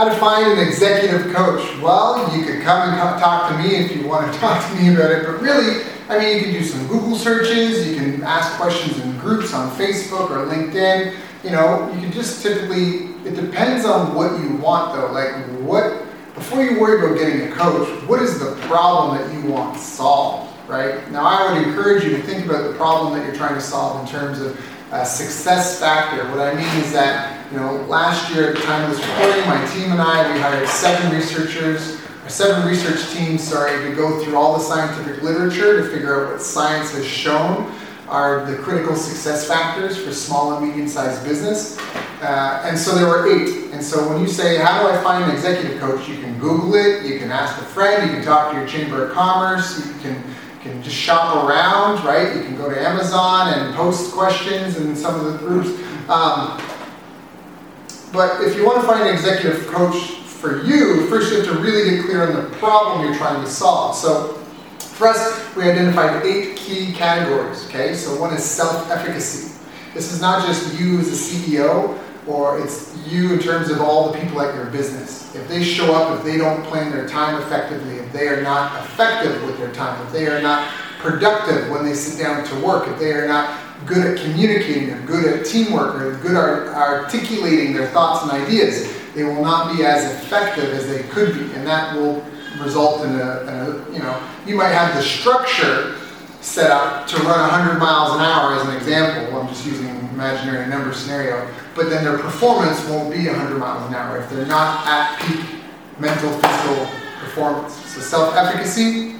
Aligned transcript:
How 0.00 0.08
to 0.08 0.16
find 0.18 0.58
an 0.58 0.66
executive 0.66 1.30
coach? 1.34 1.60
Well, 1.82 2.34
you 2.34 2.42
could 2.46 2.62
come 2.62 2.88
and 2.88 3.20
talk 3.20 3.50
to 3.50 3.58
me 3.58 3.76
if 3.76 3.94
you 3.94 4.08
want 4.08 4.32
to 4.32 4.38
talk 4.40 4.66
to 4.66 4.74
me 4.76 4.94
about 4.94 5.10
it, 5.10 5.26
but 5.26 5.42
really, 5.42 5.84
I 6.08 6.18
mean, 6.18 6.38
you 6.38 6.42
can 6.42 6.52
do 6.54 6.64
some 6.64 6.86
Google 6.86 7.14
searches, 7.14 7.86
you 7.86 7.96
can 7.96 8.22
ask 8.22 8.58
questions 8.58 8.98
in 8.98 9.18
groups 9.18 9.52
on 9.52 9.70
Facebook 9.72 10.30
or 10.30 10.46
LinkedIn. 10.46 11.18
You 11.44 11.50
know, 11.50 11.92
you 11.92 12.00
can 12.00 12.12
just 12.12 12.42
typically, 12.42 13.10
it 13.28 13.36
depends 13.36 13.84
on 13.84 14.14
what 14.14 14.40
you 14.40 14.56
want 14.56 14.94
though. 14.94 15.12
Like, 15.12 15.34
what, 15.60 16.02
before 16.34 16.64
you 16.64 16.80
worry 16.80 17.04
about 17.04 17.18
getting 17.18 17.52
a 17.52 17.54
coach, 17.54 17.86
what 18.08 18.22
is 18.22 18.38
the 18.38 18.56
problem 18.68 19.18
that 19.18 19.34
you 19.34 19.50
want 19.50 19.76
solved, 19.78 20.50
right? 20.66 21.12
Now, 21.12 21.26
I 21.26 21.52
would 21.52 21.68
encourage 21.68 22.04
you 22.04 22.16
to 22.16 22.22
think 22.22 22.46
about 22.46 22.66
the 22.66 22.74
problem 22.78 23.18
that 23.18 23.26
you're 23.26 23.36
trying 23.36 23.52
to 23.52 23.60
solve 23.60 24.00
in 24.00 24.10
terms 24.10 24.40
of 24.40 24.58
a 24.92 25.04
success 25.04 25.78
factor. 25.78 26.26
What 26.30 26.40
I 26.40 26.54
mean 26.54 26.82
is 26.82 26.90
that 26.94 27.39
you 27.50 27.56
know, 27.56 27.82
last 27.88 28.32
year 28.32 28.50
at 28.50 28.56
the 28.56 28.62
time 28.62 28.88
of 28.88 28.96
this 28.96 29.04
recording, 29.06 29.44
my 29.46 29.64
team 29.74 29.90
and 29.90 30.00
I, 30.00 30.32
we 30.32 30.38
hired 30.38 30.68
seven 30.68 31.12
researchers, 31.12 32.00
or 32.24 32.28
seven 32.28 32.66
research 32.66 33.10
teams, 33.12 33.42
sorry, 33.42 33.88
to 33.88 33.96
go 33.96 34.22
through 34.22 34.36
all 34.36 34.56
the 34.56 34.62
scientific 34.62 35.22
literature 35.22 35.82
to 35.82 35.90
figure 35.90 36.26
out 36.26 36.32
what 36.32 36.42
science 36.42 36.92
has 36.92 37.04
shown 37.04 37.72
are 38.08 38.48
the 38.48 38.56
critical 38.58 38.94
success 38.94 39.48
factors 39.48 39.96
for 39.96 40.12
small 40.12 40.56
and 40.56 40.66
medium-sized 40.66 41.24
business. 41.24 41.78
Uh, 42.20 42.62
and 42.64 42.78
so 42.78 42.94
there 42.94 43.06
were 43.06 43.28
eight. 43.28 43.72
And 43.72 43.82
so 43.82 44.08
when 44.08 44.20
you 44.20 44.28
say, 44.28 44.58
how 44.58 44.82
do 44.82 44.88
I 44.88 45.02
find 45.02 45.24
an 45.24 45.30
executive 45.30 45.80
coach? 45.80 46.08
You 46.08 46.18
can 46.18 46.38
Google 46.38 46.74
it, 46.74 47.04
you 47.04 47.18
can 47.18 47.32
ask 47.32 47.60
a 47.60 47.64
friend, 47.64 48.08
you 48.08 48.16
can 48.16 48.24
talk 48.24 48.52
to 48.52 48.58
your 48.58 48.68
Chamber 48.68 49.06
of 49.06 49.12
Commerce, 49.12 49.84
you 49.86 49.92
can, 50.00 50.22
can 50.60 50.82
just 50.82 50.96
shop 50.96 51.44
around, 51.44 52.04
right? 52.04 52.36
You 52.36 52.42
can 52.42 52.56
go 52.56 52.68
to 52.68 52.80
Amazon 52.80 53.54
and 53.54 53.74
post 53.74 54.12
questions 54.12 54.76
in 54.76 54.94
some 54.94 55.14
of 55.14 55.32
the 55.32 55.38
groups. 55.38 55.70
Um, 56.08 56.60
but 58.12 58.42
if 58.42 58.56
you 58.56 58.64
want 58.64 58.80
to 58.80 58.86
find 58.86 59.08
an 59.08 59.14
executive 59.14 59.66
coach 59.68 60.16
for 60.40 60.62
you, 60.64 61.06
first 61.08 61.30
you 61.30 61.38
have 61.38 61.46
to 61.46 61.60
really 61.60 61.90
get 61.90 62.04
clear 62.04 62.26
on 62.26 62.34
the 62.34 62.56
problem 62.56 63.04
you're 63.04 63.16
trying 63.16 63.42
to 63.42 63.50
solve. 63.50 63.94
So 63.94 64.34
for 64.78 65.08
us, 65.08 65.54
we 65.56 65.62
identified 65.62 66.24
eight 66.24 66.56
key 66.56 66.92
categories. 66.92 67.66
Okay, 67.66 67.94
so 67.94 68.18
one 68.20 68.34
is 68.34 68.44
self-efficacy. 68.44 69.58
This 69.94 70.12
is 70.12 70.20
not 70.20 70.46
just 70.46 70.78
you 70.78 70.98
as 70.98 71.08
a 71.08 71.34
CEO, 71.34 71.98
or 72.26 72.60
it's 72.60 72.96
you 73.06 73.32
in 73.32 73.38
terms 73.40 73.70
of 73.70 73.80
all 73.80 74.12
the 74.12 74.18
people 74.18 74.40
at 74.42 74.54
your 74.54 74.66
business. 74.66 75.34
If 75.34 75.48
they 75.48 75.64
show 75.64 75.94
up, 75.94 76.18
if 76.18 76.24
they 76.24 76.36
don't 76.36 76.62
plan 76.64 76.92
their 76.92 77.08
time 77.08 77.40
effectively, 77.42 77.96
if 77.96 78.12
they 78.12 78.28
are 78.28 78.42
not 78.42 78.84
effective 78.84 79.42
with 79.44 79.58
their 79.58 79.72
time, 79.72 80.00
if 80.06 80.12
they 80.12 80.26
are 80.26 80.42
not 80.42 80.72
productive 81.02 81.70
when 81.70 81.84
they 81.84 81.94
sit 81.94 82.22
down 82.22 82.44
to 82.44 82.54
work, 82.64 82.88
if 82.88 82.98
they 82.98 83.12
are 83.12 83.26
not 83.26 83.58
good 83.86 84.06
at 84.06 84.22
communicating, 84.22 84.90
or 84.90 85.00
good 85.06 85.26
at 85.26 85.46
teamwork, 85.46 85.96
or 85.96 86.16
good 86.18 86.36
at 86.36 86.74
articulating 86.74 87.72
their 87.72 87.88
thoughts 87.88 88.22
and 88.22 88.32
ideas, 88.32 88.92
they 89.14 89.24
will 89.24 89.42
not 89.42 89.76
be 89.76 89.84
as 89.84 90.04
effective 90.12 90.72
as 90.72 90.86
they 90.86 91.02
could 91.04 91.34
be, 91.34 91.52
and 91.54 91.66
that 91.66 91.96
will 91.96 92.24
result 92.62 93.04
in 93.04 93.14
a, 93.18 93.22
a, 93.22 93.92
you 93.92 93.98
know, 93.98 94.22
you 94.46 94.54
might 94.54 94.68
have 94.68 94.94
the 94.94 95.02
structure 95.02 95.96
set 96.40 96.70
up 96.70 97.06
to 97.06 97.16
run 97.18 97.40
100 97.50 97.78
miles 97.78 98.14
an 98.14 98.20
hour 98.20 98.54
as 98.54 98.66
an 98.66 98.74
example. 98.76 99.38
I'm 99.38 99.48
just 99.48 99.66
using 99.66 99.88
imaginary 100.12 100.68
number 100.68 100.92
scenario, 100.92 101.48
but 101.74 101.90
then 101.90 102.04
their 102.04 102.18
performance 102.18 102.82
won't 102.88 103.12
be 103.12 103.26
100 103.26 103.58
miles 103.58 103.88
an 103.88 103.94
hour 103.94 104.18
if 104.18 104.30
they're 104.30 104.46
not 104.46 104.86
at 104.86 105.20
peak 105.20 105.40
mental, 105.98 106.30
physical 106.30 106.86
performance. 107.20 107.74
So 107.74 108.00
self-efficacy, 108.00 109.19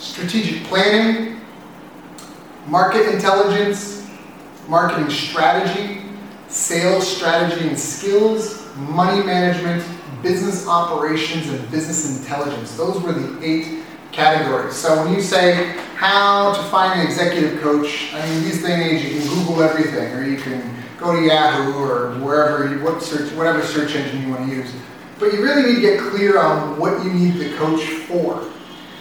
strategic 0.00 0.64
planning, 0.64 1.40
market 2.66 3.14
intelligence, 3.14 4.08
marketing 4.68 5.10
strategy, 5.10 6.02
sales 6.48 7.06
strategy 7.06 7.68
and 7.68 7.78
skills, 7.78 8.66
money 8.76 9.24
management, 9.24 9.84
business 10.22 10.66
operations, 10.66 11.48
and 11.48 11.70
business 11.70 12.18
intelligence. 12.18 12.76
Those 12.76 13.00
were 13.02 13.12
the 13.12 13.44
eight 13.44 13.84
categories. 14.12 14.74
So 14.74 15.04
when 15.04 15.14
you 15.14 15.20
say 15.20 15.76
how 15.96 16.52
to 16.54 16.62
find 16.64 17.00
an 17.00 17.06
executive 17.06 17.60
coach, 17.60 18.12
I 18.14 18.26
mean, 18.26 18.44
these 18.44 18.62
day 18.62 18.72
and 18.72 18.82
age, 18.82 19.04
you 19.04 19.20
can 19.20 19.28
Google 19.28 19.62
everything, 19.62 20.12
or 20.14 20.24
you 20.24 20.38
can 20.38 20.76
go 20.98 21.14
to 21.14 21.22
Yahoo 21.22 21.78
or 21.78 22.10
wherever, 22.20 22.68
what 22.84 23.02
search, 23.02 23.32
whatever 23.32 23.62
search 23.62 23.94
engine 23.94 24.22
you 24.22 24.30
want 24.30 24.48
to 24.48 24.56
use. 24.56 24.72
But 25.18 25.32
you 25.32 25.42
really 25.42 25.62
need 25.62 25.74
to 25.76 25.80
get 25.80 26.00
clear 26.00 26.38
on 26.38 26.78
what 26.78 27.04
you 27.04 27.12
need 27.12 27.34
the 27.34 27.54
coach 27.56 27.82
for. 27.82 28.50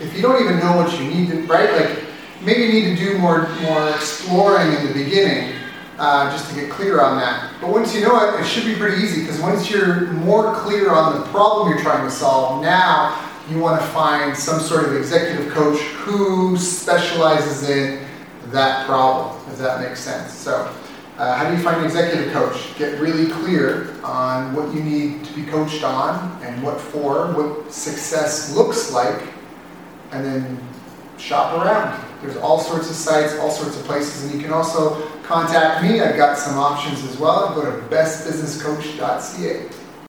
If 0.00 0.14
you 0.14 0.22
don't 0.22 0.42
even 0.42 0.58
know 0.58 0.76
what 0.76 0.98
you 0.98 1.08
need 1.08 1.28
to, 1.30 1.42
right? 1.46 1.70
Like 1.72 2.04
maybe 2.42 2.64
you 2.64 2.72
need 2.72 2.96
to 2.96 3.04
do 3.04 3.18
more, 3.18 3.48
more 3.60 3.88
exploring 3.90 4.72
in 4.72 4.86
the 4.86 4.92
beginning 4.92 5.54
uh, 5.98 6.30
just 6.30 6.48
to 6.50 6.60
get 6.60 6.70
clear 6.70 7.00
on 7.00 7.18
that. 7.18 7.52
But 7.60 7.70
once 7.70 7.94
you 7.94 8.02
know 8.02 8.34
it, 8.34 8.40
it 8.40 8.44
should 8.44 8.64
be 8.64 8.74
pretty 8.74 9.02
easy 9.02 9.20
because 9.20 9.40
once 9.40 9.70
you're 9.70 10.12
more 10.12 10.54
clear 10.54 10.90
on 10.90 11.20
the 11.20 11.26
problem 11.28 11.68
you're 11.68 11.80
trying 11.80 12.04
to 12.04 12.10
solve, 12.10 12.62
now 12.62 13.30
you 13.50 13.58
want 13.58 13.80
to 13.80 13.86
find 13.88 14.36
some 14.36 14.60
sort 14.60 14.84
of 14.84 14.96
executive 14.96 15.52
coach 15.52 15.80
who 15.80 16.56
specializes 16.56 17.68
in 17.68 18.04
that 18.46 18.86
problem, 18.86 19.40
if 19.50 19.58
that 19.58 19.80
makes 19.80 20.00
sense. 20.00 20.32
So, 20.32 20.72
uh, 21.18 21.36
how 21.36 21.48
do 21.48 21.56
you 21.56 21.62
find 21.62 21.78
an 21.78 21.84
executive 21.84 22.32
coach? 22.32 22.76
Get 22.78 23.00
really 23.00 23.30
clear 23.30 23.94
on 24.02 24.54
what 24.54 24.72
you 24.74 24.82
need 24.82 25.24
to 25.24 25.32
be 25.34 25.44
coached 25.44 25.84
on 25.84 26.42
and 26.42 26.62
what 26.62 26.80
for, 26.80 27.32
what 27.32 27.72
success 27.72 28.54
looks 28.54 28.92
like, 28.92 29.22
and 30.12 30.24
then 30.24 30.58
shop 31.18 31.54
around. 31.54 32.00
There's 32.20 32.36
all 32.36 32.58
sorts 32.58 32.88
of 32.88 32.96
sites, 32.96 33.36
all 33.38 33.50
sorts 33.50 33.76
of 33.76 33.84
places, 33.84 34.24
and 34.24 34.34
you 34.34 34.40
can 34.40 34.52
also 34.52 35.08
contact 35.22 35.82
me. 35.82 36.00
I've 36.00 36.16
got 36.16 36.38
some 36.38 36.58
options 36.58 37.02
as 37.04 37.18
well. 37.18 37.54
Go 37.54 37.64
to 37.64 37.78
bestbusinesscoach.ca. 37.88 39.81